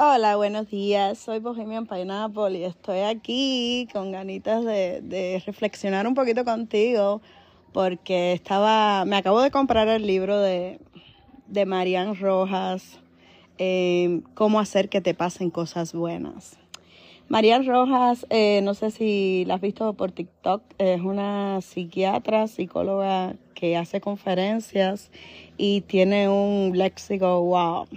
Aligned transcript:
Hola, 0.00 0.36
buenos 0.36 0.70
días. 0.70 1.18
Soy 1.18 1.40
Bohemian 1.40 1.88
Pineapple 1.88 2.56
y 2.56 2.62
estoy 2.62 3.00
aquí 3.00 3.88
con 3.92 4.12
ganitas 4.12 4.64
de, 4.64 5.42
reflexionar 5.44 6.06
un 6.06 6.14
poquito 6.14 6.44
contigo 6.44 7.20
porque 7.72 8.32
estaba, 8.32 9.04
me 9.06 9.16
acabo 9.16 9.42
de 9.42 9.50
comprar 9.50 9.88
el 9.88 10.06
libro 10.06 10.38
de, 10.38 10.78
Marian 11.66 12.14
Rojas, 12.14 13.00
eh, 13.58 14.20
Cómo 14.34 14.60
hacer 14.60 14.88
que 14.88 15.00
te 15.00 15.14
pasen 15.14 15.50
cosas 15.50 15.92
buenas. 15.92 16.60
Marian 17.26 17.66
Rojas, 17.66 18.24
eh, 18.30 18.60
no 18.62 18.74
sé 18.74 18.92
si 18.92 19.42
la 19.48 19.54
has 19.54 19.60
visto 19.60 19.94
por 19.94 20.12
TikTok, 20.12 20.62
es 20.78 21.00
una 21.00 21.60
psiquiatra, 21.60 22.46
psicóloga 22.46 23.34
que 23.54 23.76
hace 23.76 24.00
conferencias 24.00 25.10
y 25.56 25.80
tiene 25.80 26.28
un 26.28 26.78
léxico, 26.78 27.42
wow, 27.42 27.88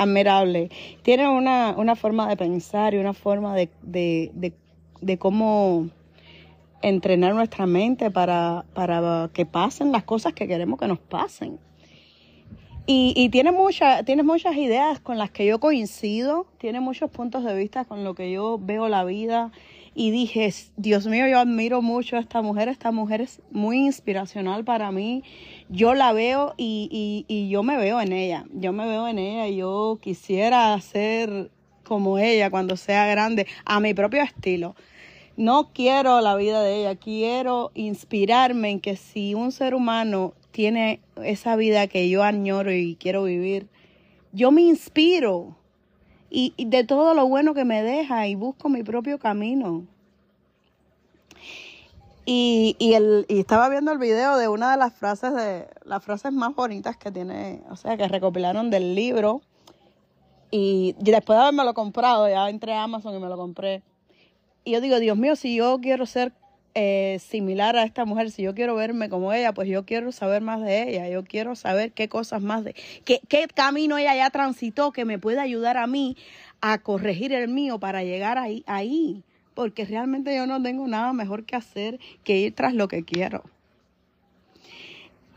admirable. 0.00 0.70
Tiene 1.02 1.28
una, 1.28 1.74
una 1.76 1.94
forma 1.94 2.26
de 2.28 2.36
pensar 2.36 2.94
y 2.94 2.96
una 2.96 3.12
forma 3.12 3.54
de, 3.54 3.68
de, 3.82 4.54
de, 5.02 5.18
cómo 5.18 5.90
entrenar 6.80 7.34
nuestra 7.34 7.66
mente 7.66 8.10
para, 8.10 8.64
para 8.72 9.28
que 9.34 9.44
pasen 9.44 9.92
las 9.92 10.04
cosas 10.04 10.32
que 10.32 10.48
queremos 10.48 10.80
que 10.80 10.88
nos 10.88 10.98
pasen. 10.98 11.58
Y, 12.86 13.12
y 13.14 13.28
tiene, 13.28 13.52
mucha, 13.52 14.02
tiene 14.04 14.22
muchas 14.22 14.56
ideas 14.56 15.00
con 15.00 15.18
las 15.18 15.30
que 15.30 15.44
yo 15.44 15.60
coincido, 15.60 16.46
tiene 16.56 16.80
muchos 16.80 17.10
puntos 17.10 17.44
de 17.44 17.54
vista 17.54 17.84
con 17.84 18.02
lo 18.02 18.14
que 18.14 18.32
yo 18.32 18.58
veo 18.58 18.88
la 18.88 19.04
vida. 19.04 19.52
Y 20.00 20.12
dije, 20.12 20.50
Dios 20.78 21.06
mío, 21.06 21.28
yo 21.28 21.38
admiro 21.38 21.82
mucho 21.82 22.16
a 22.16 22.20
esta 22.20 22.40
mujer, 22.40 22.70
esta 22.70 22.90
mujer 22.90 23.20
es 23.20 23.42
muy 23.50 23.80
inspiracional 23.80 24.64
para 24.64 24.90
mí. 24.90 25.22
Yo 25.68 25.92
la 25.92 26.14
veo 26.14 26.54
y, 26.56 26.88
y, 26.90 27.26
y 27.28 27.50
yo 27.50 27.62
me 27.62 27.76
veo 27.76 28.00
en 28.00 28.14
ella, 28.14 28.46
yo 28.54 28.72
me 28.72 28.86
veo 28.86 29.08
en 29.08 29.18
ella, 29.18 29.46
yo 29.54 29.98
quisiera 30.00 30.80
ser 30.80 31.50
como 31.84 32.16
ella 32.18 32.48
cuando 32.48 32.78
sea 32.78 33.04
grande, 33.08 33.46
a 33.66 33.78
mi 33.78 33.92
propio 33.92 34.22
estilo 34.22 34.74
no 35.36 35.70
quiero 35.74 36.22
la 36.22 36.34
vida 36.34 36.62
de 36.62 36.80
ella, 36.80 36.96
quiero 36.96 37.70
inspirarme 37.74 38.70
en 38.70 38.80
que 38.80 38.96
si 38.96 39.34
un 39.34 39.52
ser 39.52 39.74
humano 39.74 40.32
tiene 40.50 41.00
esa 41.22 41.56
vida 41.56 41.88
que 41.88 42.08
yo 42.08 42.22
añoro 42.22 42.72
y 42.72 42.96
quiero 42.96 43.24
vivir, 43.24 43.68
yo 44.32 44.50
me 44.50 44.62
inspiro 44.62 45.56
y, 46.30 46.54
y 46.56 46.66
de 46.66 46.84
todo 46.84 47.14
lo 47.14 47.26
bueno 47.28 47.54
que 47.54 47.64
me 47.64 47.82
deja 47.82 48.26
y 48.28 48.36
busco 48.36 48.68
mi 48.68 48.82
propio 48.82 49.18
camino. 49.18 49.84
Y, 52.24 52.76
y, 52.78 52.94
el, 52.94 53.26
y 53.28 53.40
estaba 53.40 53.68
viendo 53.68 53.90
el 53.90 53.98
video 53.98 54.36
de 54.36 54.46
una 54.46 54.70
de 54.70 54.76
las 54.76 54.94
frases 54.94 55.34
de 55.34 55.66
las 55.84 56.04
frases 56.04 56.32
más 56.32 56.54
bonitas 56.54 56.96
que 56.96 57.10
tiene, 57.10 57.62
o 57.70 57.76
sea, 57.76 57.96
que 57.96 58.06
recopilaron 58.06 58.70
del 58.70 58.94
libro. 58.94 59.42
Y 60.52 60.94
después 60.98 61.36
de 61.36 61.42
haberme 61.42 61.64
lo 61.64 61.74
comprado, 61.74 62.28
ya 62.28 62.48
entré 62.48 62.72
a 62.74 62.84
Amazon 62.84 63.16
y 63.16 63.18
me 63.18 63.28
lo 63.28 63.36
compré. 63.36 63.82
Y 64.64 64.72
yo 64.72 64.80
digo, 64.80 65.00
Dios 65.00 65.16
mío, 65.16 65.34
si 65.34 65.56
yo 65.56 65.80
quiero 65.80 66.06
ser 66.06 66.32
eh, 66.74 67.18
similar 67.20 67.76
a 67.76 67.84
esta 67.84 68.04
mujer, 68.04 68.30
si 68.30 68.42
yo 68.42 68.54
quiero 68.54 68.74
verme 68.74 69.08
como 69.08 69.32
ella, 69.32 69.52
pues 69.52 69.68
yo 69.68 69.84
quiero 69.84 70.12
saber 70.12 70.42
más 70.42 70.62
de 70.62 70.88
ella, 70.88 71.08
yo 71.08 71.24
quiero 71.24 71.56
saber 71.56 71.92
qué 71.92 72.08
cosas 72.08 72.42
más 72.42 72.64
de, 72.64 72.74
qué, 73.04 73.20
qué 73.28 73.48
camino 73.52 73.98
ella 73.98 74.14
ya 74.14 74.30
transitó 74.30 74.92
que 74.92 75.04
me 75.04 75.18
puede 75.18 75.40
ayudar 75.40 75.76
a 75.76 75.86
mí 75.86 76.16
a 76.60 76.78
corregir 76.78 77.32
el 77.32 77.48
mío 77.48 77.78
para 77.78 78.04
llegar 78.04 78.38
ahí, 78.38 78.62
ahí, 78.66 79.22
porque 79.54 79.84
realmente 79.84 80.34
yo 80.34 80.46
no 80.46 80.62
tengo 80.62 80.86
nada 80.86 81.12
mejor 81.12 81.44
que 81.44 81.56
hacer 81.56 81.98
que 82.24 82.38
ir 82.38 82.54
tras 82.54 82.74
lo 82.74 82.88
que 82.88 83.02
quiero. 83.04 83.42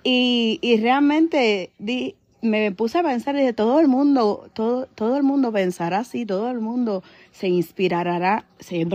Y, 0.04 0.60
y 0.62 0.78
realmente 0.78 1.72
di, 1.80 2.16
me 2.44 2.72
puse 2.74 3.00
a 3.00 3.04
pensar 3.04 3.36
y 3.38 3.44
de 3.44 3.54
todo 3.54 3.80
el 3.80 3.88
mundo, 3.88 4.50
todo, 4.54 4.86
todo 4.88 5.16
el 5.16 5.24
mundo 5.24 5.52
pensará 5.52 6.00
así, 6.00 6.26
todo 6.26 6.52
el 6.52 6.60
mundo 6.60 7.02
se 7.32 7.48
inspirará, 7.48 8.46
se, 8.60 8.86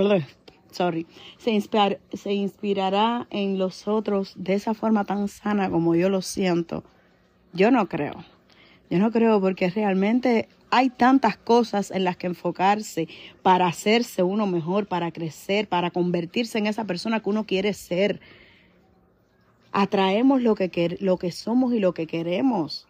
sorry, 0.79 1.07
se, 1.39 1.61
se 2.13 2.33
inspirará 2.33 3.27
en 3.31 3.59
los 3.59 3.89
otros 3.89 4.33
de 4.37 4.55
esa 4.55 4.75
forma 4.75 5.05
tan 5.05 5.27
sana 5.27 5.69
como 5.71 5.97
yo 5.97 6.09
lo 6.09 6.23
siento. 6.23 6.85
Yo 7.53 7.71
no 7.73 7.89
creo. 7.89 8.25
Yo 8.89 8.99
no 8.99 9.11
creo 9.11 9.41
porque 9.41 9.69
realmente 9.71 10.49
hay 10.71 10.89
tantas 10.91 11.37
cosas 11.37 11.91
en 11.91 12.05
las 12.05 12.17
que 12.17 12.29
enfocarse 12.29 13.09
para 13.43 13.67
hacerse 13.67 14.23
uno 14.23 14.47
mejor, 14.47 14.87
para 14.87 15.11
crecer, 15.11 15.69
para 15.69 15.91
convertirse 15.91 16.59
en 16.59 16.69
esa 16.69 16.85
persona 16.85 17.21
que 17.21 17.31
uno 17.31 17.45
quiere 17.45 17.75
ser. 17.75 18.21
Atraemos 19.73 20.43
lo 20.43 20.55
que, 20.55 20.97
lo 21.01 21.19
que 21.19 21.33
somos 21.33 21.75
y 21.75 21.81
lo 21.81 21.93
que 21.93 22.07
queremos 22.07 22.87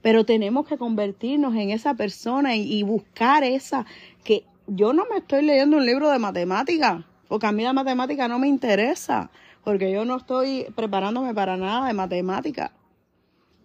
pero 0.00 0.24
tenemos 0.24 0.66
que 0.66 0.78
convertirnos 0.78 1.54
en 1.56 1.70
esa 1.70 1.94
persona 1.94 2.56
y, 2.56 2.82
buscar 2.82 3.44
esa 3.44 3.84
que 4.24 4.44
yo 4.68 4.92
no 4.92 5.06
me 5.10 5.18
estoy 5.18 5.42
leyendo 5.42 5.78
un 5.78 5.86
libro 5.86 6.10
de 6.10 6.18
matemática, 6.18 7.04
porque 7.26 7.46
a 7.46 7.52
mí 7.52 7.62
la 7.62 7.72
matemática 7.72 8.28
no 8.28 8.38
me 8.38 8.48
interesa, 8.48 9.30
porque 9.64 9.90
yo 9.90 10.04
no 10.04 10.16
estoy 10.16 10.66
preparándome 10.76 11.34
para 11.34 11.56
nada 11.56 11.86
de 11.88 11.94
matemática. 11.94 12.72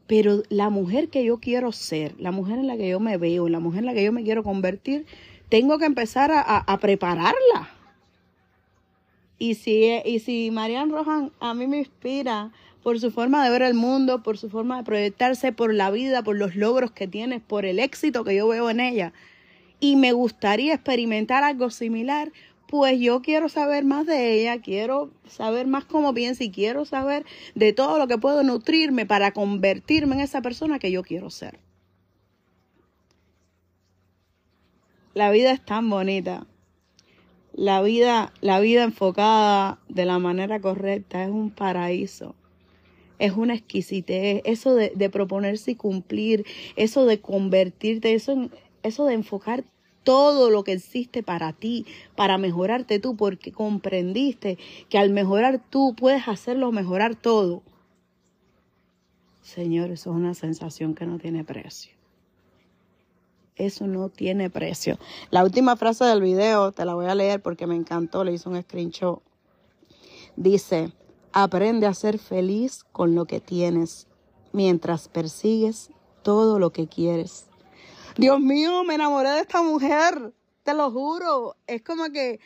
Pero 0.07 0.43
la 0.49 0.69
mujer 0.69 1.09
que 1.09 1.23
yo 1.23 1.39
quiero 1.39 1.71
ser, 1.71 2.15
la 2.19 2.31
mujer 2.31 2.59
en 2.59 2.67
la 2.67 2.77
que 2.77 2.89
yo 2.89 2.99
me 2.99 3.17
veo, 3.17 3.47
la 3.47 3.59
mujer 3.59 3.79
en 3.79 3.85
la 3.85 3.93
que 3.93 4.03
yo 4.03 4.11
me 4.11 4.23
quiero 4.23 4.43
convertir, 4.43 5.05
tengo 5.49 5.77
que 5.77 5.85
empezar 5.85 6.31
a, 6.33 6.77
prepararla. 6.79 7.69
Y 9.37 9.55
si, 9.55 10.01
y 10.05 10.19
si 10.19 10.51
Marian 10.51 10.89
Rojan 10.89 11.31
a 11.39 11.53
mí 11.53 11.67
me 11.67 11.79
inspira 11.79 12.51
por 12.81 12.99
su 12.99 13.11
forma 13.11 13.43
de 13.43 13.49
ver 13.49 13.61
el 13.61 13.73
mundo, 13.73 14.23
por 14.23 14.37
su 14.37 14.49
forma 14.49 14.77
de 14.77 14.83
proyectarse, 14.83 15.51
por 15.51 15.73
la 15.73 15.89
vida, 15.89 16.23
por 16.23 16.37
los 16.37 16.55
logros 16.55 16.91
que 16.91 17.07
tiene, 17.07 17.39
por 17.39 17.65
el 17.65 17.79
éxito 17.79 18.23
que 18.23 18.35
yo 18.35 18.47
veo 18.47 18.69
en 18.69 18.79
ella. 18.79 19.13
Y 19.83 19.97
me 19.97 20.13
gustaría 20.13 20.75
experimentar 20.75 21.43
algo 21.43 21.69
similar, 21.69 22.31
pues 22.69 23.01
yo 23.01 23.21
quiero 23.21 23.49
saber 23.49 23.83
más 23.83 24.05
de 24.05 24.39
ella, 24.39 24.61
quiero 24.61 25.11
saber 25.27 25.67
más 25.67 25.83
cómo 25.83 26.13
piensa 26.13 26.45
y 26.45 26.51
quiero 26.51 26.85
saber 26.85 27.25
de 27.53 27.73
todo 27.73 27.97
lo 27.97 28.07
que 28.07 28.17
puedo 28.17 28.43
nutrirme 28.43 29.05
para 29.05 29.33
convertirme 29.33 30.15
en 30.15 30.21
esa 30.21 30.41
persona 30.41 30.79
que 30.79 30.89
yo 30.89 31.03
quiero 31.03 31.29
ser. 31.29 31.59
La 35.13 35.31
vida 35.31 35.51
es 35.51 35.65
tan 35.65 35.89
bonita. 35.89 36.47
La 37.51 37.81
vida, 37.81 38.31
la 38.39 38.61
vida 38.61 38.83
enfocada 38.83 39.81
de 39.89 40.05
la 40.05 40.17
manera 40.17 40.61
correcta 40.61 41.25
es 41.25 41.29
un 41.29 41.51
paraíso 41.51 42.35
es 43.19 43.33
una 43.33 43.53
exquisitez, 43.53 44.41
eso 44.43 44.75
de, 44.75 44.91
de, 44.95 45.09
proponerse 45.09 45.71
y 45.71 45.75
cumplir, 45.75 46.45
eso 46.75 47.05
de 47.05 47.21
convertirte, 47.21 48.15
eso, 48.15 48.49
eso 48.81 49.05
de 49.05 49.13
enfocar 49.13 49.63
todo 50.03 50.49
lo 50.49 50.63
que 50.63 50.73
existe 50.73 51.23
para 51.23 51.53
ti, 51.53 51.85
para 52.15 52.37
mejorarte 52.37 52.99
tú, 52.99 53.15
porque 53.15 53.51
comprendiste 53.51 54.57
que 54.89 54.97
al 54.97 55.09
mejorar 55.09 55.61
tú 55.69 55.95
puedes 55.95 56.27
hacerlo 56.27 56.71
mejorar 56.71 57.15
todo. 57.15 57.63
Señor, 59.41 59.91
eso 59.91 60.11
es 60.11 60.15
una 60.15 60.33
sensación 60.33 60.95
que 60.95 61.05
no 61.05 61.17
tiene 61.17 61.43
precio. 61.43 61.93
Eso 63.55 63.87
no 63.87 64.09
tiene 64.09 64.49
precio. 64.49 64.97
La 65.29 65.43
última 65.43 65.75
frase 65.75 66.05
del 66.05 66.21
video 66.21 66.71
te 66.71 66.85
la 66.85 66.95
voy 66.95 67.05
a 67.05 67.15
leer 67.15 67.41
porque 67.41 67.67
me 67.67 67.75
encantó, 67.75 68.23
le 68.23 68.33
hice 68.33 68.49
un 68.49 68.61
screenshot. 68.61 69.21
Dice, 70.35 70.91
Aprende 71.35 71.87
a 71.87 71.95
ser 71.95 72.19
feliz 72.19 72.83
con 72.91 73.15
lo 73.15 73.25
que 73.25 73.39
tienes 73.39 74.07
mientras 74.51 75.07
persigues 75.07 75.89
todo 76.21 76.59
lo 76.59 76.69
que 76.69 76.87
quieres. 76.87 77.47
Dios 78.15 78.39
mío, 78.39 78.83
me 78.83 78.95
enamoré 78.95 79.29
de 79.29 79.39
esta 79.41 79.63
mujer, 79.63 80.33
te 80.63 80.73
lo 80.75 80.91
juro. 80.91 81.55
Es 81.65 81.81
como 81.81 82.11
que, 82.11 82.39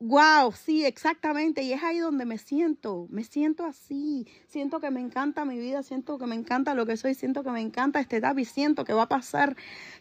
wow, 0.00 0.50
sí, 0.52 0.84
exactamente. 0.84 1.62
Y 1.62 1.72
es 1.72 1.82
ahí 1.84 1.98
donde 1.98 2.24
me 2.24 2.36
siento, 2.36 3.06
me 3.10 3.22
siento 3.22 3.64
así. 3.64 4.26
Siento 4.48 4.80
que 4.80 4.90
me 4.90 5.00
encanta 5.00 5.44
mi 5.44 5.58
vida, 5.58 5.84
siento 5.84 6.18
que 6.18 6.26
me 6.26 6.34
encanta 6.34 6.74
lo 6.74 6.84
que 6.84 6.96
soy, 6.96 7.14
siento 7.14 7.44
que 7.44 7.50
me 7.50 7.60
encanta 7.60 8.00
este 8.00 8.16
etapa 8.16 8.40
y 8.40 8.44
siento 8.44 8.84
que 8.84 8.92
va 8.92 9.02
a 9.02 9.08
pasar 9.08 9.56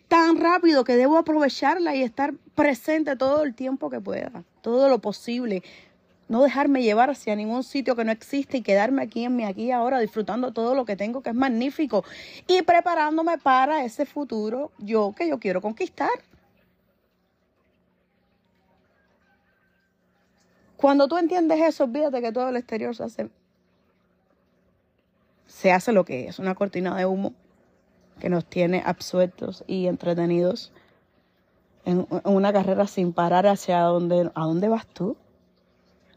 tan 0.07 0.37
rápido 0.37 0.83
que 0.83 0.95
debo 0.95 1.17
aprovecharla 1.17 1.95
y 1.95 2.01
estar 2.01 2.33
presente 2.55 3.15
todo 3.15 3.43
el 3.43 3.53
tiempo 3.53 3.91
que 3.91 4.01
pueda, 4.01 4.43
todo 4.61 4.89
lo 4.89 4.99
posible 4.99 5.61
no 6.27 6.41
dejarme 6.41 6.81
llevar 6.81 7.09
hacia 7.09 7.35
ningún 7.35 7.63
sitio 7.63 7.95
que 7.95 8.05
no 8.05 8.11
existe 8.11 8.57
y 8.57 8.61
quedarme 8.61 9.03
aquí 9.03 9.25
en 9.25 9.35
mi 9.35 9.43
aquí 9.43 9.71
ahora 9.71 9.99
disfrutando 9.99 10.53
todo 10.53 10.75
lo 10.75 10.85
que 10.85 10.95
tengo 10.95 11.21
que 11.21 11.29
es 11.29 11.35
magnífico 11.35 12.03
y 12.47 12.61
preparándome 12.61 13.37
para 13.37 13.83
ese 13.83 14.05
futuro 14.05 14.71
yo 14.77 15.13
que 15.15 15.27
yo 15.27 15.39
quiero 15.39 15.61
conquistar. 15.61 16.09
Cuando 20.77 21.07
tú 21.07 21.17
entiendes 21.17 21.61
eso, 21.61 21.85
olvídate 21.85 22.21
que 22.21 22.31
todo 22.31 22.49
el 22.49 22.57
exterior 22.57 22.95
se 22.95 23.03
hace 23.03 23.29
se 25.45 25.71
hace 25.71 25.93
lo 25.93 26.03
que 26.03 26.27
es, 26.27 26.39
una 26.39 26.55
cortina 26.55 26.95
de 26.97 27.05
humo 27.05 27.33
que 28.19 28.29
nos 28.29 28.45
tiene 28.45 28.81
absueltos 28.85 29.63
y 29.67 29.87
entretenidos 29.87 30.71
en 31.85 32.07
una 32.23 32.53
carrera 32.53 32.87
sin 32.87 33.13
parar 33.13 33.45
hacia 33.47 33.81
dónde, 33.81 34.31
a 34.33 34.45
dónde 34.45 34.67
vas 34.67 34.87
tú. 34.87 35.17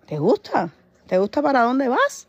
¿Te 0.07 0.19
gusta? 0.19 0.71
¿Te 1.09 1.19
gusta 1.19 1.43
para 1.43 1.63
dónde 1.63 1.89
vas? 1.89 2.29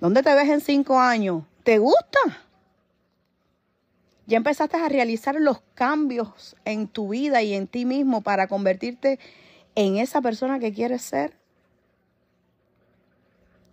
¿Dónde 0.00 0.22
te 0.22 0.34
ves 0.34 0.48
en 0.48 0.60
cinco 0.60 0.98
años? 0.98 1.42
¿Te 1.64 1.78
gusta? 1.78 2.20
Ya 4.26 4.36
empezaste 4.36 4.76
a 4.76 4.88
realizar 4.88 5.34
los 5.34 5.60
cambios 5.74 6.56
en 6.64 6.86
tu 6.86 7.08
vida 7.08 7.42
y 7.42 7.54
en 7.54 7.66
ti 7.66 7.84
mismo 7.84 8.20
para 8.20 8.46
convertirte 8.46 9.18
en 9.74 9.96
esa 9.96 10.20
persona 10.22 10.60
que 10.60 10.72
quieres 10.72 11.02
ser. 11.02 11.36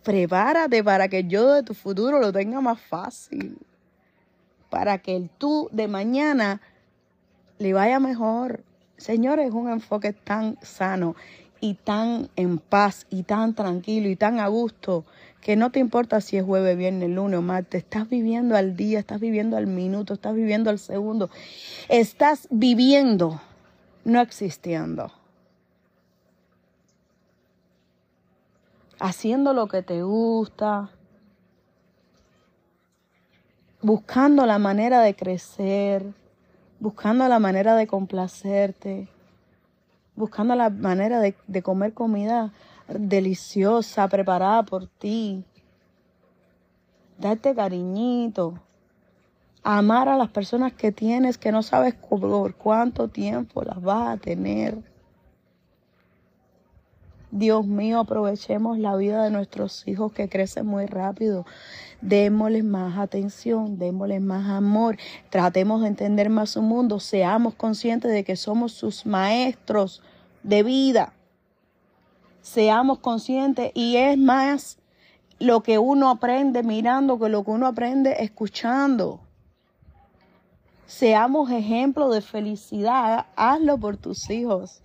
Prepárate 0.04 0.84
para 0.84 1.08
que 1.10 1.26
yo 1.26 1.54
de 1.54 1.62
tu 1.62 1.76
futuro 1.76 2.20
lo 2.20 2.34
tenga 2.34 2.60
más 2.60 2.82
fácil. 2.82 3.60
Para 4.72 4.98
que 4.98 5.16
el 5.16 5.30
tú 5.30 5.70
de 5.72 5.88
mañana 5.88 6.60
le 7.60 7.74
vaya 7.74 8.00
mejor. 8.00 8.64
Señores, 8.98 9.48
es 9.48 9.54
un 9.54 9.70
enfoque 9.70 10.12
tan 10.12 10.58
sano 10.64 11.16
y 11.62 11.76
tan 11.76 12.30
en 12.36 12.58
paz 12.58 13.06
y 13.10 13.24
tan 13.24 13.54
tranquilo 13.54 14.10
y 14.10 14.16
tan 14.16 14.40
a 14.40 14.48
gusto 14.48 15.06
que 15.42 15.56
no 15.56 15.72
te 15.72 15.80
importa 15.80 16.20
si 16.22 16.38
es 16.38 16.44
jueves, 16.44 16.78
viernes, 16.78 17.10
lunes 17.10 17.40
o 17.40 17.42
martes, 17.42 17.84
estás 17.84 18.10
viviendo 18.10 18.56
al 18.56 18.76
día, 18.76 19.00
estás 19.00 19.20
viviendo 19.20 19.56
al 19.56 19.68
minuto, 19.68 20.14
estás 20.14 20.36
viviendo 20.36 20.70
al 20.70 20.80
segundo, 20.80 21.30
estás 21.90 22.48
viviendo, 22.50 23.40
no 24.04 24.20
existiendo. 24.20 25.12
Haciendo 29.00 29.54
lo 29.54 29.68
que 29.68 29.84
te 29.84 30.02
gusta, 30.02 30.90
buscando 33.82 34.46
la 34.46 34.58
manera 34.58 35.02
de 35.02 35.16
crecer, 35.16 36.14
buscando 36.80 37.28
la 37.28 37.40
manera 37.40 37.76
de 37.76 37.88
complacerte, 37.88 39.08
buscando 40.18 40.56
la 40.56 40.70
manera 40.70 41.22
de, 41.22 41.36
de 41.48 41.62
comer 41.62 41.94
comida 41.94 42.52
deliciosa, 42.90 44.10
preparada 44.10 44.64
por 44.64 44.88
ti. 44.88 45.46
Darte 47.18 47.56
cariñito. 47.56 48.60
Amar 49.64 50.10
a 50.10 50.18
las 50.18 50.30
personas 50.30 50.74
que 50.74 50.92
tienes 50.92 51.38
que 51.38 51.52
no 51.52 51.62
sabes 51.62 51.94
por 51.94 52.56
cuánto 52.56 53.08
tiempo 53.08 53.64
las 53.64 53.82
vas 53.82 54.10
a 54.10 54.18
tener. 54.18 54.82
Dios 57.32 57.68
mío, 57.68 58.00
aprovechemos 58.00 58.80
la 58.80 58.96
vida 58.96 59.24
de 59.24 59.32
nuestros 59.32 59.86
hijos 59.88 60.14
que 60.14 60.30
crecen 60.30 60.66
muy 60.66 60.86
rápido. 60.86 61.46
Démosles 62.00 62.64
más 62.64 62.98
atención, 62.98 63.78
démosles 63.78 64.22
más 64.22 64.50
amor, 64.50 64.98
tratemos 65.30 65.82
de 65.82 65.90
entender 65.90 66.30
más 66.30 66.52
su 66.52 66.62
mundo, 66.62 67.02
seamos 67.02 67.54
conscientes 67.56 68.12
de 68.12 68.24
que 68.24 68.38
somos 68.38 68.72
sus 68.72 69.06
maestros 69.06 70.02
de 70.48 70.64
vida 70.64 71.14
seamos 72.48 73.00
conscientes 73.00 73.72
y 73.74 73.98
es 73.98 74.18
más 74.18 74.78
lo 75.38 75.62
que 75.64 75.78
uno 75.80 76.10
aprende 76.10 76.64
mirando 76.64 77.20
que 77.20 77.28
lo 77.28 77.44
que 77.44 77.52
uno 77.52 77.68
aprende 77.68 78.16
escuchando. 78.24 79.20
Seamos 80.86 81.52
ejemplo 81.52 82.10
de 82.10 82.22
felicidad, 82.22 83.26
hazlo 83.36 83.78
por 83.78 83.98
tus 83.98 84.30
hijos, 84.30 84.82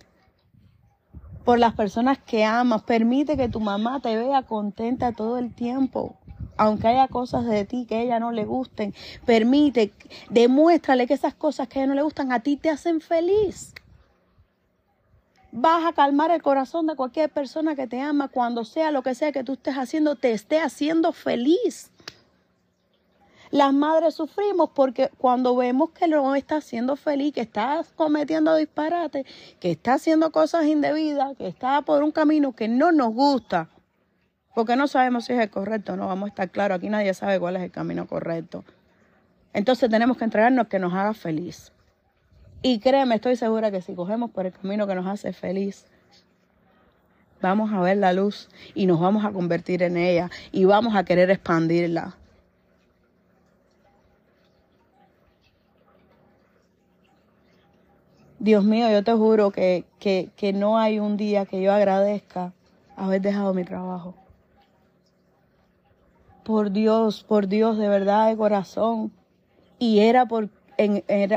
por 1.45 1.57
las 1.57 1.73
personas 1.73 2.17
que 2.17 2.43
amas. 2.43 2.83
Permite 2.83 3.37
que 3.37 3.47
tu 3.47 3.61
mamá 3.61 4.01
te 4.01 4.17
vea 4.17 4.43
contenta 4.43 5.13
todo 5.13 5.37
el 5.37 5.55
tiempo, 5.55 6.17
aunque 6.57 6.89
haya 6.89 7.07
cosas 7.07 7.45
de 7.45 7.63
ti 7.63 7.85
que 7.87 7.95
a 7.95 8.01
ella 8.01 8.19
no 8.19 8.33
le 8.33 8.43
gusten. 8.43 8.93
Permite, 9.25 9.93
demuéstrale 10.29 11.07
que 11.07 11.13
esas 11.13 11.33
cosas 11.33 11.69
que 11.69 11.79
a 11.79 11.83
ella 11.83 11.91
no 11.91 11.95
le 11.95 12.03
gustan 12.03 12.33
a 12.33 12.41
ti 12.41 12.57
te 12.57 12.69
hacen 12.69 12.99
feliz 12.99 13.73
vas 15.55 15.85
a 15.85 15.93
calmar 15.93 16.31
el 16.31 16.41
corazón 16.41 16.87
de 16.87 16.95
cualquier 16.95 17.29
persona 17.29 17.75
que 17.75 17.85
te 17.85 18.01
ama 18.01 18.27
cuando 18.27 18.65
sea 18.65 18.91
lo 18.91 19.03
que 19.03 19.13
sea 19.13 19.31
que 19.31 19.43
tú 19.43 19.53
estés 19.53 19.75
haciendo, 19.75 20.15
te 20.15 20.31
esté 20.31 20.59
haciendo 20.59 21.13
feliz. 21.13 21.91
Las 23.51 23.71
madres 23.71 24.15
sufrimos 24.15 24.71
porque 24.73 25.11
cuando 25.19 25.55
vemos 25.55 25.91
que 25.91 26.07
no 26.07 26.33
está 26.33 26.55
haciendo 26.57 26.95
feliz, 26.95 27.35
que 27.35 27.41
está 27.41 27.85
cometiendo 27.95 28.55
disparates, 28.55 29.27
que 29.59 29.69
está 29.69 29.93
haciendo 29.93 30.31
cosas 30.31 30.65
indebidas, 30.65 31.37
que 31.37 31.47
está 31.47 31.83
por 31.83 32.01
un 32.01 32.11
camino 32.11 32.53
que 32.53 32.67
no 32.67 32.91
nos 32.91 33.13
gusta, 33.13 33.69
porque 34.55 34.75
no 34.75 34.87
sabemos 34.87 35.25
si 35.25 35.33
es 35.33 35.39
el 35.39 35.51
correcto, 35.51 35.95
no 35.95 36.07
vamos 36.07 36.27
a 36.27 36.29
estar 36.29 36.49
claros, 36.49 36.77
aquí 36.77 36.89
nadie 36.89 37.13
sabe 37.13 37.39
cuál 37.39 37.57
es 37.57 37.61
el 37.61 37.71
camino 37.71 38.07
correcto. 38.07 38.65
Entonces 39.53 39.87
tenemos 39.87 40.17
que 40.17 40.23
entregarnos 40.23 40.67
que 40.67 40.79
nos 40.79 40.93
haga 40.93 41.13
feliz. 41.13 41.71
Y 42.65 42.79
créeme, 42.79 43.15
estoy 43.15 43.35
segura 43.35 43.71
que 43.71 43.81
si 43.81 43.93
cogemos 43.93 44.31
por 44.31 44.45
el 44.45 44.53
camino 44.53 44.87
que 44.87 44.95
nos 44.95 45.05
hace 45.05 45.33
feliz, 45.33 45.85
vamos 47.41 47.73
a 47.73 47.81
ver 47.81 47.97
la 47.97 48.13
luz 48.13 48.47
y 48.73 48.85
nos 48.85 49.01
vamos 49.01 49.25
a 49.25 49.33
convertir 49.33 49.83
en 49.83 49.97
ella 49.97 50.31
y 50.53 50.63
vamos 50.63 50.95
a 50.95 51.03
querer 51.03 51.29
expandirla. 51.29 52.15
Dios 58.39 58.63
mío, 58.63 58.89
yo 58.89 59.03
te 59.03 59.11
juro 59.11 59.51
que, 59.51 59.83
que, 59.99 60.29
que 60.37 60.53
no 60.53 60.77
hay 60.77 60.99
un 60.99 61.17
día 61.17 61.45
que 61.45 61.61
yo 61.61 61.73
agradezca 61.73 62.53
haber 62.95 63.21
dejado 63.21 63.53
mi 63.53 63.65
trabajo. 63.65 64.15
Por 66.45 66.71
Dios, 66.71 67.23
por 67.23 67.49
Dios, 67.49 67.77
de 67.77 67.89
verdad, 67.89 68.29
de 68.29 68.37
corazón. 68.37 69.11
Y 69.79 69.99
era 69.99 70.25
por, 70.25 70.49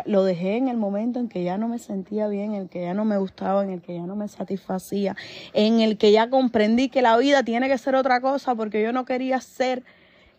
lo 0.07 0.25
dejé 0.25 0.57
en 0.57 0.69
el 0.69 0.77
momento 0.77 1.19
en 1.19 1.29
que 1.29 1.45
ya 1.45 1.59
no 1.59 1.69
me 1.69 1.79
sentía 1.79 2.29
bien, 2.29 2.55
en 2.55 2.63
el 2.63 2.69
que 2.69 2.83
ya 2.83 2.95
no 2.95 3.05
me 3.05 3.19
gustaba, 3.19 3.63
en 3.65 3.71
el 3.71 3.83
que 3.83 3.95
ya 3.95 4.07
no 4.07 4.17
me 4.17 4.29
satisfacía, 4.29 5.17
en 5.53 5.81
el 5.81 5.99
que 5.99 6.13
ya 6.13 6.31
comprendí 6.31 6.89
que 6.89 7.03
la 7.03 7.17
vida 7.17 7.43
tiene 7.43 7.69
que 7.69 7.79
ser 7.79 7.95
otra 7.95 8.21
cosa 8.21 8.55
porque 8.55 8.83
yo 8.83 8.93
no 8.93 9.05
quería 9.05 9.41
ser 9.41 9.83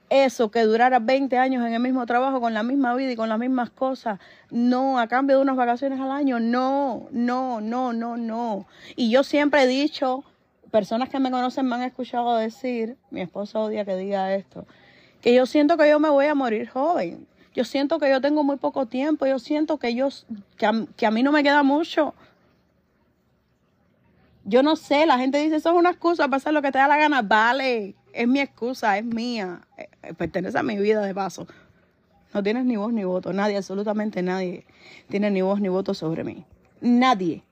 eso, 0.09 0.51
que 0.51 0.61
durara 0.61 0.99
20 0.99 1.37
años 1.37 1.65
en 1.65 1.73
el 1.73 1.81
mismo 1.81 2.05
trabajo, 2.05 2.39
con 2.39 2.53
la 2.53 2.63
misma 2.63 2.95
vida 2.95 3.11
y 3.11 3.15
con 3.15 3.29
las 3.29 3.39
mismas 3.39 3.69
cosas. 3.69 4.19
No, 4.49 4.99
a 4.99 5.07
cambio 5.07 5.37
de 5.37 5.41
unas 5.41 5.57
vacaciones 5.57 5.99
al 5.99 6.11
año. 6.11 6.39
No, 6.39 7.07
no, 7.11 7.59
no, 7.59 7.91
no, 7.91 8.15
no. 8.15 8.67
Y 8.95 9.09
yo 9.09 9.23
siempre 9.23 9.63
he 9.63 9.67
dicho, 9.67 10.23
personas 10.71 11.09
que 11.09 11.19
me 11.19 11.29
conocen 11.29 11.67
me 11.67 11.75
han 11.75 11.83
escuchado 11.83 12.37
decir, 12.37 12.95
mi 13.11 13.21
esposa 13.21 13.59
odia 13.59 13.83
que 13.83 13.95
diga 13.97 14.33
esto, 14.33 14.65
que 15.21 15.33
yo 15.33 15.45
siento 15.45 15.77
que 15.77 15.89
yo 15.89 15.99
me 15.99 16.09
voy 16.09 16.27
a 16.27 16.35
morir 16.35 16.69
joven 16.69 17.27
yo 17.57 17.65
siento 17.65 17.97
que 17.97 18.07
yo 18.07 18.21
tengo 18.21 18.43
muy 18.43 18.57
poco 18.57 18.85
tiempo, 18.85 19.25
yo 19.25 19.39
siento 19.39 19.79
que, 19.79 19.95
yo, 19.95 20.09
que, 20.57 20.67
a, 21.07 21.11
mí 21.11 21.23
no 21.23 21.31
me 21.31 21.41
queda 21.41 21.63
mucho. 21.63 22.13
Yo 24.43 24.61
no 24.61 24.75
sé, 24.75 25.07
la 25.07 25.17
gente 25.17 25.39
dice, 25.39 25.55
eso 25.55 25.71
es 25.71 25.75
una 25.75 25.89
excusa 25.89 26.25
para 26.25 26.37
hacer 26.37 26.53
lo 26.53 26.61
que 26.61 26.71
te 26.71 26.77
da 26.77 26.87
la 26.87 26.97
gana. 26.97 27.23
Vale, 27.23 27.95
es 28.13 28.27
mi 28.27 28.41
excusa, 28.41 28.99
es 28.99 29.05
mía, 29.05 29.61
eh, 29.75 29.89
eh, 30.03 30.13
pertenece 30.13 30.55
a 30.55 30.61
mi 30.61 30.77
vida 30.77 31.01
de 31.01 31.15
paso. 31.15 31.47
No 32.31 32.43
tienes 32.43 32.63
ni 32.63 32.75
voz 32.75 32.93
ni 32.93 33.03
voto, 33.05 33.33
nadie, 33.33 33.57
absolutamente 33.57 34.21
nadie 34.21 34.63
tiene 35.09 35.31
ni 35.31 35.41
voz 35.41 35.59
ni 35.59 35.69
voto 35.69 35.95
sobre 35.95 36.23
mí. 36.23 36.45
Nadie. 36.79 37.43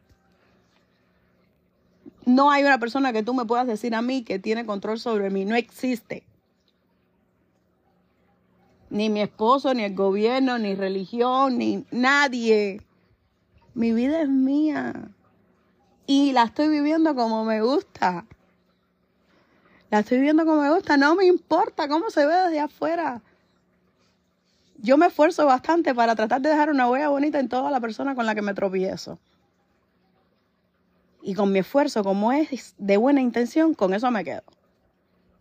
No 2.27 2.51
hay 2.51 2.63
una 2.63 2.77
persona 2.77 3.11
que 3.11 3.23
tú 3.23 3.33
me 3.33 3.45
puedas 3.45 3.65
decir 3.65 3.95
a 3.95 4.03
mí 4.03 4.21
que 4.21 4.37
tiene 4.37 4.67
control 4.67 4.99
sobre 4.99 5.31
mí, 5.31 5.45
no 5.45 5.55
existe 5.55 6.23
ni 8.95 9.09
mi 9.09 9.21
esposo, 9.21 9.73
ni 9.73 9.83
el 9.83 9.93
gobierno, 9.93 10.57
ni 10.57 10.73
religión, 10.73 11.57
ni 11.57 11.85
nadie. 11.91 12.79
Mi 13.73 13.91
vida 13.91 14.21
es 14.21 14.29
mía 14.29 15.11
y 16.07 16.31
la 16.31 16.43
estoy 16.43 16.69
viviendo 16.69 17.13
como 17.13 17.43
me 17.43 17.61
gusta. 17.61 18.25
La 19.91 19.99
estoy 19.99 20.19
viviendo 20.19 20.45
como 20.45 20.61
me 20.61 20.73
gusta, 20.73 20.95
no 20.95 21.13
me 21.15 21.25
importa 21.25 21.89
cómo 21.89 22.09
se 22.09 22.25
ve 22.25 22.33
desde 22.33 22.61
afuera. 22.61 23.21
Yo 24.77 24.95
me 24.97 25.07
esfuerzo 25.07 25.45
bastante 25.45 25.93
para 25.93 26.15
tratar 26.15 26.39
de 26.39 26.49
dejar 26.49 26.69
una 26.69 26.89
huella 26.89 27.09
bonita 27.09 27.37
en 27.39 27.49
toda 27.49 27.71
la 27.71 27.81
persona 27.81 28.15
con 28.15 28.25
la 28.25 28.33
que 28.33 28.41
me 28.41 28.53
tropiezo. 28.53 29.19
Y 31.21 31.33
con 31.33 31.51
mi 31.51 31.59
esfuerzo, 31.59 32.01
como 32.01 32.31
es 32.31 32.75
de 32.77 32.95
buena 32.95 33.19
intención, 33.19 33.73
con 33.73 33.93
eso 33.93 34.09
me 34.09 34.23
quedo 34.23 34.43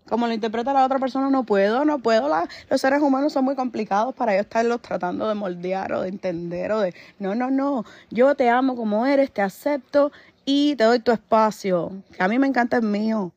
como 0.09 0.27
lo 0.27 0.35
interpreta 0.35 0.73
la 0.73 0.85
otra 0.85 0.99
persona, 0.99 1.31
no 1.31 1.45
puedo, 1.45 1.85
no 1.85 1.99
puedo. 1.99 2.29
los 2.69 2.81
seres 2.81 3.01
humanos 3.01 3.33
son 3.33 3.45
muy 3.45 3.55
complicados 3.55 4.15
para 4.15 4.35
yo 4.35 4.41
estarlos 4.43 4.83
tratando 4.83 5.29
de 5.29 5.35
moldear 5.35 5.93
o 5.93 6.03
de 6.03 6.09
entender 6.09 6.73
o 6.73 6.81
de... 6.81 6.95
No, 7.19 7.35
no, 7.35 7.51
no. 7.51 7.85
Yo 8.11 8.35
te 8.35 8.51
amo 8.51 8.77
como 8.77 9.07
eres, 9.07 9.33
te 9.33 9.41
acepto 9.41 10.13
y 10.45 10.77
te 10.77 10.85
doy 10.85 10.99
tu 11.01 11.11
espacio. 11.11 11.93
Que 12.15 12.23
a 12.23 12.29
mí 12.29 12.39
me 12.39 12.47
encanta 12.47 12.77
el 12.77 12.83
mío. 12.83 13.33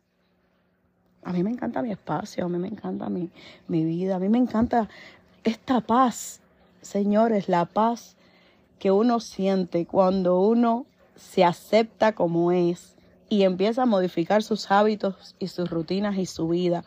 A 1.24 1.32
mí 1.32 1.44
me 1.44 1.52
encanta 1.52 1.82
mi 1.82 1.92
espacio, 1.92 2.46
a 2.46 2.50
mí 2.50 2.58
me 2.58 2.70
encanta 2.70 3.10
mi, 3.10 3.30
mi 3.68 3.84
vida, 3.84 4.16
a 4.16 4.20
mí 4.20 4.30
me 4.30 4.38
encanta 4.38 4.88
esta 5.44 5.82
paz, 5.82 6.40
señores, 6.82 7.50
la 7.50 7.66
paz 7.66 8.16
que 8.80 8.92
uno 8.92 9.20
siente 9.20 9.86
cuando 9.86 10.40
uno 10.40 10.86
se 11.16 11.44
acepta 11.44 12.14
como 12.14 12.52
es 12.52 12.97
y 13.30 13.44
empieza 13.44 13.84
a 13.84 13.86
modificar 13.86 14.44
sus 14.44 14.72
hábitos 14.72 15.36
y 15.40 15.48
sus 15.48 15.70
rutinas 15.70 16.18
y 16.18 16.26
su 16.26 16.48
vida 16.48 16.84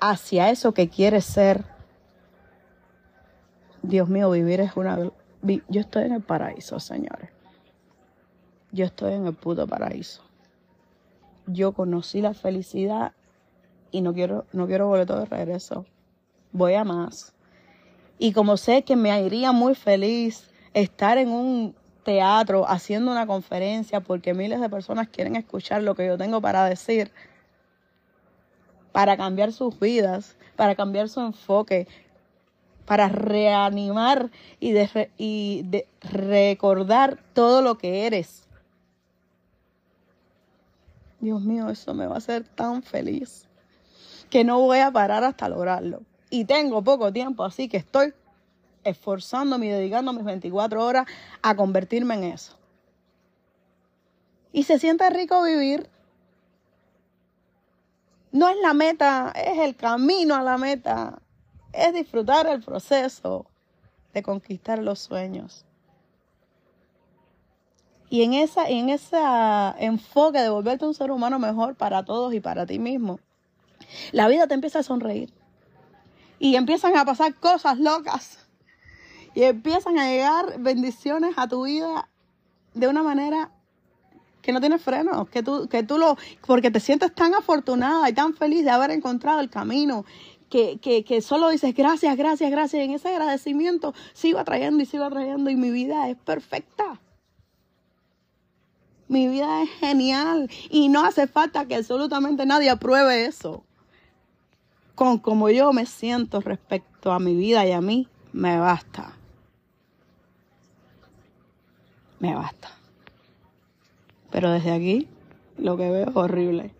hacia 0.00 0.50
eso 0.50 0.74
que 0.74 0.88
quiere 0.88 1.20
ser. 1.20 1.64
Dios 3.82 4.08
mío, 4.08 4.30
vivir 4.30 4.60
es 4.60 4.76
una... 4.76 4.98
Yo 5.42 5.80
estoy 5.80 6.04
en 6.04 6.12
el 6.12 6.22
paraíso, 6.22 6.78
señores. 6.78 7.30
Yo 8.70 8.84
estoy 8.84 9.14
en 9.14 9.26
el 9.26 9.34
puto 9.34 9.66
paraíso. 9.66 10.22
Yo 11.46 11.72
conocí 11.72 12.20
la 12.20 12.34
felicidad 12.34 13.12
y 13.90 14.00
no 14.00 14.14
quiero, 14.14 14.46
no 14.52 14.66
quiero 14.66 14.86
boleto 14.86 15.18
de 15.18 15.26
regreso. 15.26 15.84
Voy 16.52 16.74
a 16.74 16.84
más. 16.84 17.34
Y 18.18 18.32
como 18.32 18.56
sé 18.56 18.84
que 18.84 18.94
me 18.94 19.10
haría 19.10 19.52
muy 19.52 19.74
feliz 19.74 20.48
estar 20.74 21.18
en 21.18 21.28
un 21.28 21.74
teatro 22.04 22.68
haciendo 22.68 23.10
una 23.10 23.26
conferencia 23.26 24.00
porque 24.00 24.34
miles 24.34 24.60
de 24.60 24.68
personas 24.68 25.08
quieren 25.08 25.36
escuchar 25.36 25.82
lo 25.82 25.94
que 25.94 26.06
yo 26.06 26.18
tengo 26.18 26.40
para 26.40 26.64
decir, 26.64 27.12
para 28.92 29.16
cambiar 29.16 29.52
sus 29.52 29.78
vidas, 29.78 30.36
para 30.56 30.74
cambiar 30.74 31.08
su 31.08 31.20
enfoque, 31.20 31.86
para 32.84 33.08
reanimar 33.08 34.30
y 34.60 34.74
y 35.16 35.62
de 35.64 35.86
recordar 36.00 37.18
todo 37.32 37.62
lo 37.62 37.78
que 37.78 38.06
eres. 38.06 38.48
Dios 41.20 41.40
mío, 41.40 41.70
eso 41.70 41.94
me 41.94 42.06
va 42.06 42.16
a 42.16 42.18
hacer 42.18 42.42
tan 42.42 42.82
feliz 42.82 43.46
que 44.28 44.42
no 44.42 44.58
voy 44.58 44.78
a 44.78 44.90
parar 44.90 45.22
hasta 45.22 45.48
lograrlo. 45.48 46.02
Y 46.30 46.46
tengo 46.46 46.82
poco 46.82 47.12
tiempo, 47.12 47.44
así 47.44 47.68
que 47.68 47.76
estoy 47.76 48.12
esforzándome 48.84 49.66
y 49.66 49.70
dedicando 49.70 50.12
mis 50.12 50.24
24 50.24 50.84
horas 50.84 51.06
a 51.42 51.54
convertirme 51.56 52.14
en 52.14 52.24
eso. 52.24 52.56
Y 54.52 54.64
se 54.64 54.78
siente 54.78 55.08
rico 55.10 55.42
vivir. 55.42 55.88
No 58.32 58.48
es 58.48 58.56
la 58.62 58.74
meta, 58.74 59.32
es 59.34 59.58
el 59.58 59.76
camino 59.76 60.34
a 60.34 60.42
la 60.42 60.58
meta. 60.58 61.20
Es 61.72 61.94
disfrutar 61.94 62.46
el 62.46 62.62
proceso 62.62 63.46
de 64.12 64.22
conquistar 64.22 64.78
los 64.78 65.00
sueños. 65.00 65.64
Y 68.10 68.22
en, 68.22 68.34
esa, 68.34 68.68
en 68.68 68.90
ese 68.90 69.16
enfoque 69.78 70.38
de 70.40 70.50
volverte 70.50 70.84
un 70.84 70.92
ser 70.92 71.10
humano 71.10 71.38
mejor 71.38 71.76
para 71.76 72.04
todos 72.04 72.34
y 72.34 72.40
para 72.40 72.66
ti 72.66 72.78
mismo, 72.78 73.20
la 74.12 74.28
vida 74.28 74.46
te 74.46 74.52
empieza 74.52 74.80
a 74.80 74.82
sonreír. 74.82 75.32
Y 76.38 76.56
empiezan 76.56 76.96
a 76.96 77.06
pasar 77.06 77.34
cosas 77.36 77.78
locas 77.78 78.41
y 79.34 79.42
empiezan 79.44 79.98
a 79.98 80.08
llegar 80.08 80.60
bendiciones 80.60 81.34
a 81.36 81.48
tu 81.48 81.64
vida 81.64 82.08
de 82.74 82.88
una 82.88 83.02
manera 83.02 83.50
que 84.42 84.52
no 84.52 84.60
tiene 84.60 84.78
freno, 84.78 85.26
que 85.26 85.42
tú, 85.42 85.68
que 85.68 85.82
tú 85.82 85.98
lo, 85.98 86.18
porque 86.46 86.70
te 86.70 86.80
sientes 86.80 87.14
tan 87.14 87.34
afortunada 87.34 88.08
y 88.10 88.12
tan 88.12 88.34
feliz 88.34 88.64
de 88.64 88.70
haber 88.70 88.90
encontrado 88.90 89.40
el 89.40 89.48
camino, 89.48 90.04
que, 90.50 90.78
que, 90.80 91.04
que 91.04 91.22
solo 91.22 91.48
dices 91.48 91.74
gracias, 91.74 92.16
gracias, 92.16 92.50
gracias. 92.50 92.82
Y 92.82 92.84
en 92.84 92.90
ese 92.92 93.08
agradecimiento 93.08 93.94
sigo 94.12 94.38
atrayendo 94.38 94.82
y 94.82 94.86
sigo 94.86 95.04
atrayendo 95.04 95.48
y 95.48 95.56
mi 95.56 95.70
vida 95.70 96.08
es 96.10 96.16
perfecta. 96.16 97.00
Mi 99.08 99.28
vida 99.28 99.62
es 99.62 99.70
genial 99.70 100.50
y 100.70 100.88
no 100.88 101.04
hace 101.04 101.26
falta 101.26 101.66
que 101.66 101.76
absolutamente 101.76 102.44
nadie 102.44 102.70
apruebe 102.70 103.26
eso. 103.26 103.64
Con 104.94 105.18
como 105.18 105.48
yo 105.50 105.72
me 105.72 105.86
siento 105.86 106.40
respecto 106.40 107.12
a 107.12 107.18
mi 107.18 107.34
vida 107.34 107.66
y 107.66 107.72
a 107.72 107.80
mí, 107.80 108.08
me 108.32 108.58
basta 108.58 109.16
me 112.22 112.36
basta. 112.36 112.70
Pero 114.30 114.50
desde 114.52 114.70
aquí 114.70 115.08
lo 115.58 115.76
que 115.76 115.90
veo 115.90 116.08
es 116.08 116.16
horrible. 116.16 116.70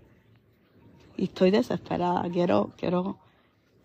Y 1.16 1.25
estoy 1.25 1.50
desesperada. 1.50 2.30
Quiero, 2.30 2.70
quiero, 2.78 3.18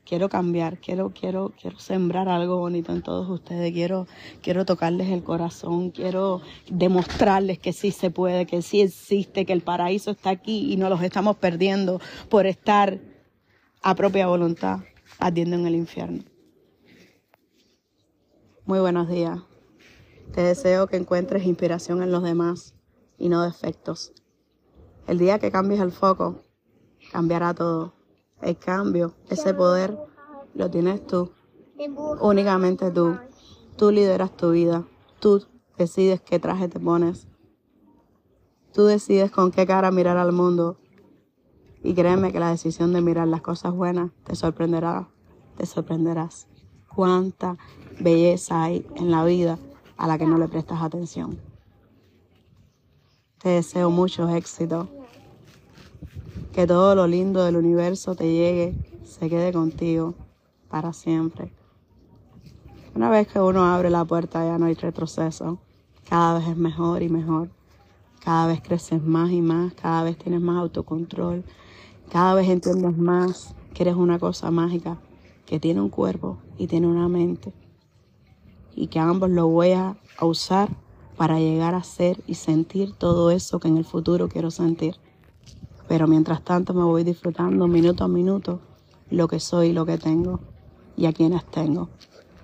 quiero 0.06 0.30
cambiar, 0.30 0.78
quiero, 0.78 1.12
quiero, 1.20 1.54
quiero 1.60 1.80
sembrar 1.80 2.30
algo 2.30 2.58
bonito 2.58 2.94
en 2.94 3.02
todos 3.02 3.28
ustedes. 3.28 3.74
Quiero, 3.74 4.06
quiero 4.44 4.66
tocarles 4.66 5.10
el 5.10 5.24
corazón, 5.24 5.90
quiero 5.90 6.42
demostrarles 6.70 7.58
que 7.58 7.74
sí 7.74 7.90
se 7.92 8.12
puede, 8.12 8.46
que 8.46 8.62
sí 8.62 8.82
existe, 8.82 9.46
que 9.46 9.54
el 9.54 9.62
paraíso 9.62 10.12
está 10.12 10.30
aquí 10.30 10.72
y 10.72 10.78
no 10.78 10.90
los 10.90 11.02
estamos 11.02 11.38
perdiendo 11.38 12.00
por 12.30 12.46
estar 12.46 13.00
a 13.82 13.96
propia 13.96 14.28
voluntad 14.28 14.82
ardiendo 15.18 15.56
en 15.56 15.66
el 15.66 15.76
infierno. 15.76 16.24
Muy 18.66 18.80
buenos 18.80 19.10
días. 19.10 19.40
Te 20.34 20.42
deseo 20.42 20.88
que 20.88 20.98
encuentres 20.98 21.46
inspiración 21.46 22.04
en 22.04 22.12
los 22.12 22.24
demás 22.24 22.76
y 23.18 23.30
no 23.30 23.42
defectos. 23.42 24.14
El 25.08 25.18
día 25.18 25.40
que 25.40 25.52
cambies 25.52 25.80
el 25.80 25.92
foco, 25.92 26.42
cambiará 27.12 27.54
todo. 27.54 27.94
El 28.42 28.58
cambio, 28.58 29.14
ese 29.30 29.54
poder, 29.54 29.98
lo 30.54 30.70
tienes 30.70 31.06
tú. 31.08 31.32
Únicamente 32.20 32.92
tú. 32.92 33.18
Tú 33.78 33.92
lideras 33.92 34.36
tu 34.36 34.52
vida. 34.52 34.86
Tú 35.20 35.44
decides 35.78 36.22
qué 36.22 36.40
traje 36.40 36.68
te 36.68 36.80
pones. 36.80 37.28
Tú 38.74 38.86
decides 38.86 39.32
con 39.32 39.52
qué 39.52 39.66
cara 39.66 39.92
mirar 39.92 40.18
al 40.18 40.34
mundo. 40.34 40.78
Y 41.84 41.94
créeme 41.94 42.32
que 42.32 42.40
la 42.40 42.52
decisión 42.52 42.94
de 42.94 43.02
mirar 43.02 43.28
las 43.28 43.42
cosas 43.42 43.74
buenas 43.74 44.12
te 44.24 44.36
sorprenderá. 44.36 45.08
Te 45.56 45.66
sorprenderás. 45.66 46.48
Cuánta 46.94 47.58
belleza 48.00 48.64
hay 48.64 48.86
en 48.96 49.10
la 49.10 49.24
vida 49.24 49.58
a 49.98 50.08
la 50.08 50.18
que 50.18 50.26
no 50.26 50.38
le 50.38 50.48
prestas 50.48 50.82
atención. 50.82 51.38
Te 53.40 53.50
deseo 53.50 53.90
mucho 53.90 54.30
éxito. 54.30 54.88
Que 56.54 56.66
todo 56.66 56.96
lo 56.96 57.06
lindo 57.06 57.44
del 57.44 57.56
universo 57.56 58.16
te 58.16 58.32
llegue, 58.32 58.76
se 59.04 59.30
quede 59.30 59.54
contigo 59.54 60.16
para 60.70 60.92
siempre. 60.92 61.52
Una 62.96 63.10
vez 63.12 63.28
que 63.28 63.40
uno 63.40 63.64
abre 63.66 63.92
la 63.92 64.06
puerta 64.06 64.44
ya 64.44 64.58
no 64.58 64.66
hay 64.66 64.74
retroceso. 64.74 65.60
Cada 66.10 66.40
vez 66.40 66.48
es 66.48 66.58
mejor 66.58 67.04
y 67.04 67.10
mejor. 67.10 67.50
Cada 68.24 68.48
vez 68.48 68.62
creces 68.62 69.04
más 69.04 69.30
y 69.30 69.42
más. 69.42 69.74
Cada 69.74 70.04
vez 70.04 70.18
tienes 70.18 70.42
más 70.42 70.58
autocontrol. 70.58 71.44
Cada 72.12 72.34
vez 72.34 72.50
entiendes 72.50 72.98
más 72.98 73.54
que 73.74 73.84
eres 73.84 73.96
una 73.96 74.18
cosa 74.18 74.50
mágica 74.50 74.98
que 75.46 75.60
tiene 75.60 75.80
un 75.80 75.90
cuerpo 75.90 76.40
y 76.58 76.66
tiene 76.66 76.88
una 76.88 77.08
mente 77.08 77.54
y 78.78 78.88
que 78.88 79.00
ambos 79.00 79.30
lo 79.30 79.48
voy 79.48 79.72
a 79.72 79.98
usar 80.22 80.70
para 81.18 81.40
llegar 81.40 81.74
a 81.74 81.84
ser 81.84 82.22
y 82.28 82.36
sentir 82.36 82.94
todo 82.94 83.32
eso 83.32 83.60
que 83.60 83.68
en 83.68 83.78
el 83.78 83.84
futuro 83.84 84.30
quiero 84.30 84.52
sentir. 84.52 84.96
Pero 85.88 86.08
mientras 86.08 86.44
tanto 86.44 86.74
me 86.74 86.84
voy 86.84 87.04
disfrutando 87.04 87.68
minuto 87.68 88.04
a 88.04 88.08
minuto 88.08 88.60
lo 89.10 89.28
que 89.28 89.40
soy 89.40 89.74
lo 89.74 89.86
que 89.86 89.98
tengo 89.98 90.40
y 90.96 91.08
a 91.08 91.14
quienes 91.14 91.44
tengo. 91.46 91.90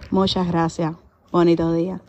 Muchas 0.10 0.48
gracias. 0.48 0.96
Bonito 1.32 1.72
día. 1.72 2.02